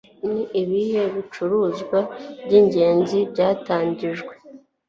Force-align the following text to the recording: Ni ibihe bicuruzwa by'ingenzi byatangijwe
Ni 0.27 0.41
ibihe 0.61 1.01
bicuruzwa 1.13 1.99
by'ingenzi 2.45 3.17
byatangijwe 3.31 4.33